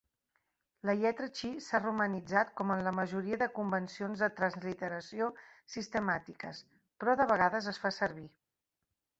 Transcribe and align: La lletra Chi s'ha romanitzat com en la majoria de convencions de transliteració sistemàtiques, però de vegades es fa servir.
La 0.89 0.93
lletra 1.01 1.27
Chi 1.39 1.49
s'ha 1.65 1.81
romanitzat 1.83 2.55
com 2.61 2.73
en 2.75 2.81
la 2.87 2.93
majoria 3.01 3.39
de 3.43 3.49
convencions 3.59 4.23
de 4.25 4.31
transliteració 4.41 5.29
sistemàtiques, 5.75 6.65
però 7.05 7.17
de 7.23 7.31
vegades 7.35 7.73
es 7.75 7.83
fa 7.85 7.97
servir. 8.03 8.29